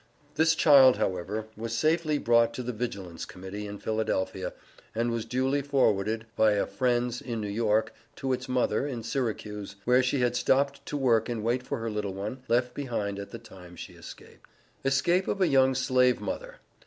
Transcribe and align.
This 0.33 0.55
child, 0.55 0.97
however, 0.97 1.45
was 1.55 1.77
safely 1.77 2.17
brought 2.17 2.55
to 2.55 2.63
the 2.63 2.73
Vigilance 2.73 3.23
Committee, 3.23 3.67
in 3.67 3.77
Philadelphia, 3.77 4.51
and 4.95 5.11
was 5.11 5.25
duly 5.25 5.61
forwarded, 5.61 6.25
viâ 6.39 6.67
friends 6.67 7.21
in 7.21 7.39
New 7.39 7.47
York, 7.47 7.93
to 8.15 8.33
its 8.33 8.49
mother, 8.49 8.87
in 8.87 9.03
Syracuse, 9.03 9.75
where 9.85 10.01
she 10.01 10.17
had 10.21 10.35
stopped 10.35 10.83
to 10.87 10.97
work 10.97 11.29
and 11.29 11.43
wait 11.43 11.61
for 11.61 11.77
her 11.77 11.91
little 11.91 12.15
one, 12.15 12.41
left 12.47 12.73
behind 12.73 13.19
at 13.19 13.29
the 13.29 13.37
time 13.37 13.75
she 13.75 13.93
escaped. 13.93 14.49
ESCAPE 14.83 15.27
OF 15.27 15.39
A 15.39 15.47
YOUNG 15.47 15.75
SLAVE 15.75 16.19
MOTHER. 16.19 16.55